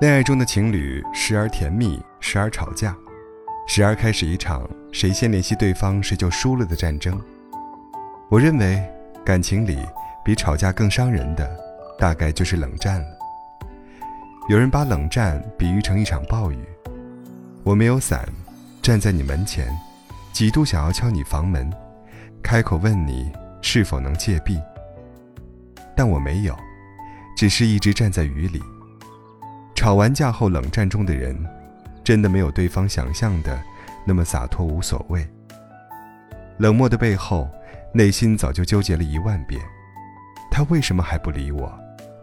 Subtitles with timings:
[0.00, 2.96] 恋爱中的情侣时而甜蜜，时而吵架，
[3.66, 4.62] 时而开始一场
[4.92, 7.20] 谁先联系对方谁就输了的战争。
[8.28, 8.80] 我认为，
[9.24, 9.76] 感情里
[10.24, 11.50] 比吵架更伤人的，
[11.98, 13.18] 大概就是冷战了。
[14.48, 16.64] 有人把冷战比喻成一场暴雨，
[17.64, 18.24] 我没有伞，
[18.80, 19.66] 站在你门前，
[20.32, 21.68] 几度想要敲你房门，
[22.40, 24.60] 开口问你是否能借避，
[25.96, 26.56] 但我没有，
[27.36, 28.62] 只是一直站在雨里。
[29.78, 31.38] 吵完架后冷战中的人，
[32.02, 33.62] 真的没有对方想象的
[34.04, 35.24] 那么洒脱无所谓。
[36.56, 37.48] 冷漠的背后，
[37.94, 39.62] 内心早就纠结了一万遍：
[40.50, 41.72] 他为什么还不理我？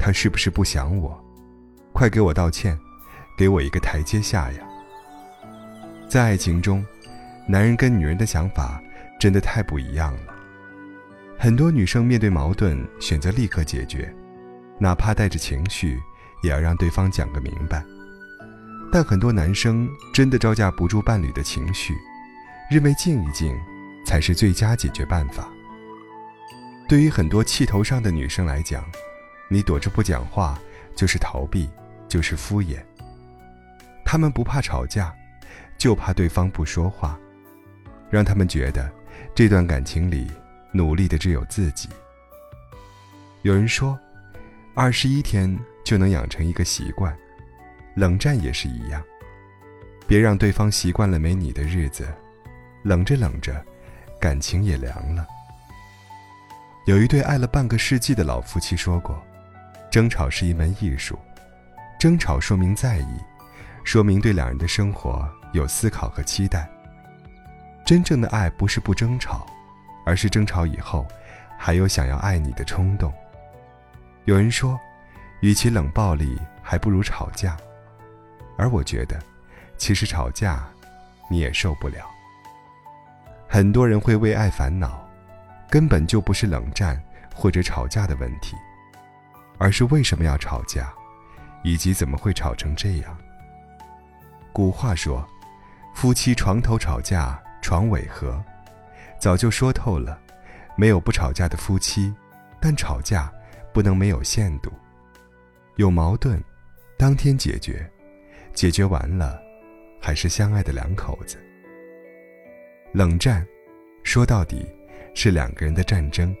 [0.00, 1.16] 他是不是不想我？
[1.92, 2.76] 快给我道歉，
[3.38, 4.58] 给我一个台阶下呀！
[6.08, 6.84] 在爱情中，
[7.46, 8.82] 男人跟女人的想法
[9.20, 10.34] 真的太不一样了。
[11.38, 14.12] 很多女生面对矛盾选择立刻解决，
[14.76, 16.00] 哪怕带着情绪。
[16.44, 17.82] 也要让对方讲个明白，
[18.92, 21.96] 但很多男生真的招架不住伴侣的情绪，
[22.70, 23.58] 认为静一静
[24.04, 25.48] 才是最佳解决办法。
[26.86, 28.84] 对于很多气头上的女生来讲，
[29.48, 30.60] 你躲着不讲话
[30.94, 31.66] 就是逃避，
[32.08, 32.76] 就是敷衍。
[34.04, 35.14] 他们不怕吵架，
[35.78, 37.18] 就怕对方不说话，
[38.10, 38.92] 让他们觉得
[39.34, 40.30] 这段感情里
[40.72, 41.88] 努力的只有自己。
[43.40, 43.98] 有人说，
[44.74, 45.58] 二十一天。
[45.84, 47.14] 就能养成一个习惯，
[47.94, 49.00] 冷战也是一样，
[50.06, 52.08] 别让对方习惯了没你的日子，
[52.82, 53.62] 冷着冷着，
[54.18, 55.26] 感情也凉了。
[56.86, 59.22] 有一对爱了半个世纪的老夫妻说过，
[59.90, 61.18] 争吵是一门艺术，
[61.98, 63.18] 争吵说明在意，
[63.84, 66.68] 说明对两人的生活有思考和期待。
[67.84, 69.46] 真正的爱不是不争吵，
[70.06, 71.06] 而是争吵以后，
[71.58, 73.12] 还有想要爱你的冲动。
[74.24, 74.80] 有人说。
[75.44, 77.54] 与其冷暴力，还不如吵架。
[78.56, 79.22] 而我觉得，
[79.76, 80.66] 其实吵架，
[81.28, 81.98] 你也受不了。
[83.46, 85.06] 很多人会为爱烦恼，
[85.68, 86.98] 根本就不是冷战
[87.34, 88.56] 或者吵架的问题，
[89.58, 90.90] 而是为什么要吵架，
[91.62, 93.14] 以及怎么会吵成这样。
[94.50, 95.28] 古话说
[95.94, 98.42] ：“夫妻床头吵架床尾和”，
[99.20, 100.18] 早就说透了，
[100.74, 102.14] 没有不吵架的夫妻，
[102.58, 103.30] 但吵架
[103.74, 104.72] 不能没有限度。
[105.76, 106.40] 有矛盾，
[106.96, 107.84] 当天解决，
[108.52, 109.42] 解决完了，
[110.00, 111.36] 还是相爱的两口子。
[112.92, 113.44] 冷战，
[114.04, 114.64] 说到底，
[115.14, 116.34] 是两个人的战争。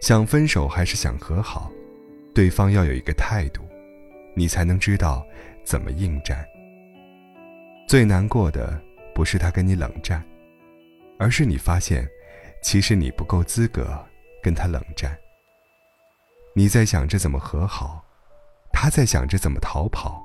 [0.00, 1.70] 想分手还是想和好，
[2.34, 3.62] 对方要有一个态度，
[4.34, 5.26] 你才能知道
[5.62, 6.46] 怎么应战。
[7.86, 8.80] 最难过的
[9.14, 10.24] 不是他跟你冷战，
[11.18, 12.08] 而是你发现，
[12.62, 14.02] 其实你不够资格
[14.42, 15.14] 跟他冷战。
[16.54, 18.02] 你在想着怎么和好。
[18.80, 20.24] 他在想着怎么逃跑。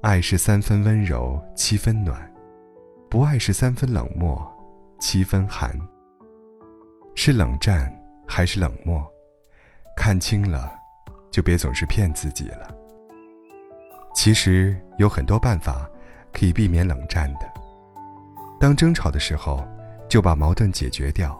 [0.00, 2.18] 爱是三分温柔，七分暖；
[3.10, 4.50] 不爱是三分冷漠，
[4.98, 5.78] 七分寒。
[7.14, 7.94] 是冷战
[8.26, 9.06] 还是冷漠？
[9.98, 10.72] 看清了，
[11.30, 12.74] 就别总是骗自己了。
[14.14, 15.86] 其实有很多办法
[16.32, 17.40] 可以避免冷战的。
[18.58, 19.62] 当争吵的时候，
[20.08, 21.38] 就把矛盾解决掉，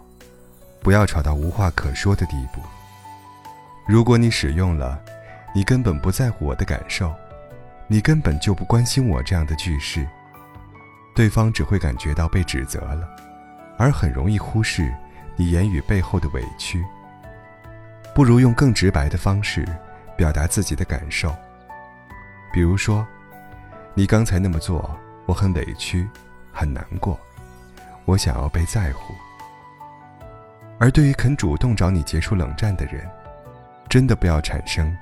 [0.82, 2.60] 不要吵到无话可说的地步。
[3.88, 5.02] 如果你使用了。
[5.56, 7.14] 你根本不在乎我的感受，
[7.86, 10.06] 你根本就不关心我这样的句式，
[11.14, 13.08] 对方只会感觉到被指责了，
[13.78, 14.94] 而很容易忽视
[15.34, 16.84] 你言语背后的委屈。
[18.14, 19.66] 不如用更直白的方式
[20.14, 21.34] 表达自己的感受，
[22.52, 23.06] 比如说，
[23.94, 24.94] 你刚才那么做，
[25.24, 26.06] 我很委屈，
[26.52, 27.18] 很难过，
[28.04, 29.14] 我想要被在乎。
[30.78, 33.08] 而对于肯主动找你结束冷战的人，
[33.88, 34.94] 真的不要产生。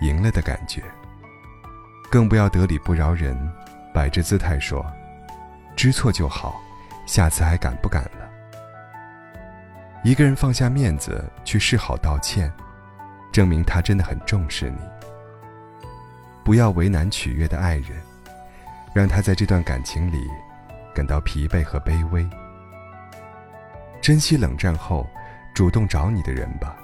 [0.00, 0.82] 赢了的感觉，
[2.10, 3.36] 更不要得理不饶人，
[3.92, 4.84] 摆着姿态说
[5.76, 6.60] “知错就好”，
[7.06, 8.30] 下次还敢不敢了？
[10.02, 12.50] 一个人放下面子去示好道歉，
[13.30, 14.78] 证明他真的很重视你。
[16.42, 18.00] 不要为难取悦的爱人，
[18.94, 20.26] 让他在这段感情里
[20.94, 22.26] 感到疲惫和卑微。
[24.00, 25.06] 珍惜冷战后
[25.54, 26.74] 主动找你的人吧。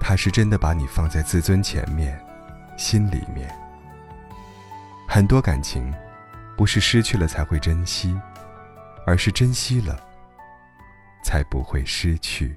[0.00, 2.20] 他是真的把你放在自尊前面，
[2.76, 3.48] 心里面。
[5.08, 5.92] 很多感情，
[6.56, 8.18] 不是失去了才会珍惜，
[9.06, 9.98] 而是珍惜了，
[11.22, 12.56] 才不会失去。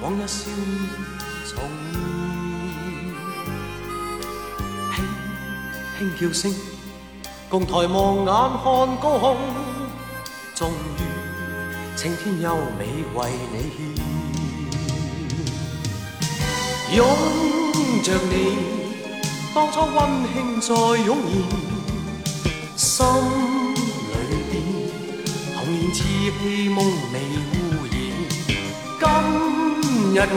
[0.00, 0.88] 往日笑面
[1.44, 1.58] 重
[4.94, 4.96] 现，
[5.98, 6.54] 轻轻叫声，
[7.48, 8.26] 共抬望眼
[8.62, 8.64] 看
[9.00, 9.36] 高空，
[10.54, 10.72] 终于
[11.96, 12.80] 青天优美
[13.14, 13.18] 为
[13.52, 13.56] 你
[16.90, 16.98] 献，拥
[18.04, 18.32] 着你，
[19.52, 19.96] 当初温
[20.32, 20.68] 馨再
[21.04, 21.10] 涌
[22.76, 23.04] 现，心
[24.12, 24.16] 里
[24.48, 24.54] 边
[25.56, 25.96] 童年稚
[26.40, 26.78] 气梦
[27.12, 27.14] 未
[27.50, 27.92] 污染。
[29.00, 29.06] 今
[30.14, 30.36] 日我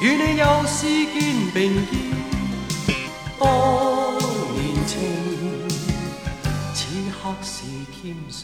[0.00, 1.16] 与你又是肩
[1.52, 1.56] 并
[1.86, 1.90] 肩，
[3.38, 3.42] 当
[4.54, 4.92] 年情，
[6.74, 6.78] 此
[7.12, 7.52] 刻是
[7.92, 8.42] 添上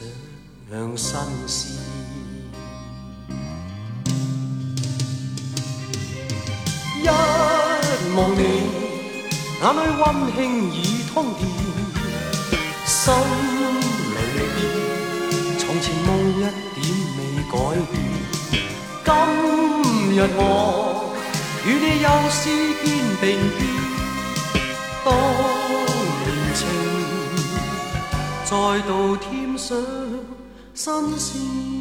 [0.97, 1.77] 新鲜。
[7.03, 7.07] 一
[8.17, 8.41] 望你，
[9.61, 10.03] 眼里温
[10.37, 10.39] 馨
[10.73, 10.77] 已
[11.13, 11.41] 通电，
[12.87, 12.93] 心
[14.15, 14.57] 里边
[15.59, 16.83] 从前梦一点
[17.17, 17.21] 未
[17.51, 17.53] 改
[17.91, 18.14] 变。
[19.05, 19.13] 今
[20.17, 21.13] 日我
[21.67, 22.43] 与你又是
[22.83, 22.87] 肩
[23.21, 23.23] 并
[23.59, 23.61] 肩，
[25.05, 25.07] 当
[26.25, 26.61] 年情
[28.45, 28.53] 再
[28.89, 29.25] 度添
[29.59, 29.69] 上
[30.73, 31.74] 新鲜。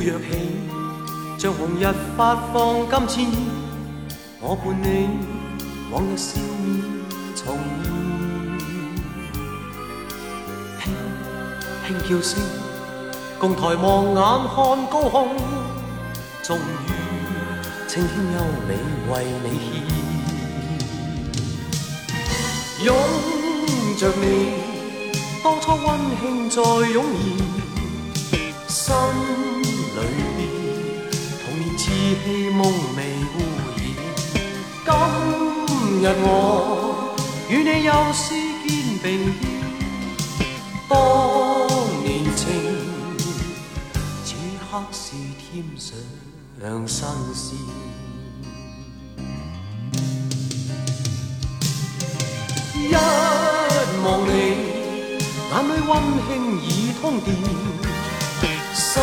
[0.00, 0.26] 跃起，
[1.38, 1.84] 像红日
[2.16, 3.40] 发放金箭。
[4.40, 5.08] 我伴你
[5.90, 6.66] 往日笑面
[7.34, 7.58] 重
[10.78, 10.86] 现，轻
[11.86, 12.40] 轻叫声，
[13.38, 14.16] 共抬望眼
[14.54, 14.56] 看
[14.86, 15.16] 高空。
[16.42, 16.60] 终于，
[17.88, 18.70] 青天优美
[19.10, 19.12] 为
[19.42, 19.46] 你
[22.78, 22.88] 献，拥
[23.98, 24.24] 着你，
[25.42, 25.86] 当初温
[26.20, 26.62] 馨再
[26.92, 27.04] 涌
[28.14, 28.32] 现，
[28.68, 28.94] 心。
[32.08, 32.64] 童年稚气梦
[32.96, 33.00] 未
[33.34, 33.36] 污
[33.76, 33.80] 染。
[34.86, 34.88] 今
[36.00, 36.24] 日我
[37.50, 38.24] 与你又是
[38.66, 38.68] 肩
[39.02, 39.04] 并
[40.38, 40.40] 肩，
[40.88, 40.96] 当
[42.02, 42.40] 年情，
[44.24, 44.26] 此
[44.58, 45.02] 刻是
[45.36, 45.86] 添上
[46.86, 47.58] 新鲜。
[52.74, 52.94] 一
[54.02, 54.30] 望你，
[55.50, 55.90] 眼里温
[56.26, 56.30] 馨
[56.62, 56.66] 已
[57.02, 57.36] 通电，
[58.74, 59.02] 心。